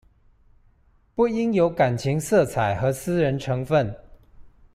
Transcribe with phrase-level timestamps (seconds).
[1.13, 3.95] 不應有感情色彩和私人成分